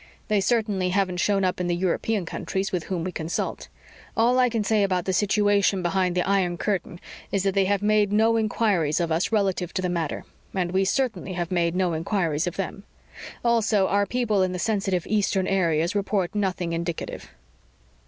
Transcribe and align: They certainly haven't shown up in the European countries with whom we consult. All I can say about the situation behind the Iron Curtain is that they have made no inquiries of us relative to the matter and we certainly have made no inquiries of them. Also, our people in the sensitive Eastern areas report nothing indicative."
They 0.29 0.41
certainly 0.41 0.89
haven't 0.89 1.19
shown 1.19 1.43
up 1.45 1.61
in 1.61 1.67
the 1.67 1.75
European 1.75 2.25
countries 2.25 2.71
with 2.71 2.85
whom 2.85 3.03
we 3.03 3.11
consult. 3.11 3.67
All 4.17 4.39
I 4.39 4.49
can 4.49 4.63
say 4.63 4.81
about 4.81 5.05
the 5.05 5.13
situation 5.13 5.83
behind 5.83 6.15
the 6.15 6.27
Iron 6.27 6.57
Curtain 6.57 6.99
is 7.31 7.43
that 7.43 7.53
they 7.53 7.65
have 7.65 7.83
made 7.83 8.11
no 8.11 8.35
inquiries 8.35 8.99
of 8.99 9.11
us 9.11 9.31
relative 9.31 9.75
to 9.75 9.81
the 9.83 9.89
matter 9.89 10.25
and 10.55 10.71
we 10.71 10.85
certainly 10.85 11.33
have 11.33 11.51
made 11.51 11.75
no 11.75 11.93
inquiries 11.93 12.47
of 12.47 12.55
them. 12.55 12.83
Also, 13.45 13.85
our 13.89 14.07
people 14.07 14.41
in 14.41 14.53
the 14.53 14.57
sensitive 14.57 15.05
Eastern 15.05 15.45
areas 15.45 15.93
report 15.93 16.33
nothing 16.33 16.73
indicative." 16.73 17.29